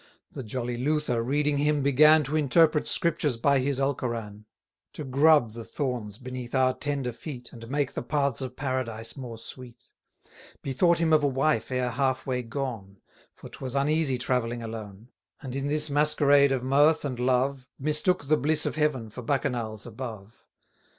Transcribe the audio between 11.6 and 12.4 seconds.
ere half